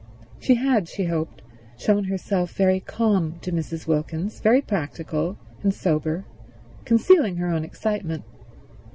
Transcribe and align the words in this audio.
She 0.39 0.55
had, 0.55 0.89
she 0.89 1.03
hoped, 1.03 1.43
shown 1.77 2.05
herself 2.05 2.53
very 2.53 2.79
calm 2.79 3.37
to 3.41 3.51
Mrs. 3.51 3.85
Wilkins, 3.85 4.39
very 4.39 4.59
practical 4.59 5.37
and 5.61 5.71
sober, 5.71 6.25
concealing 6.85 7.35
her 7.37 7.51
own 7.51 7.63
excitement. 7.63 8.23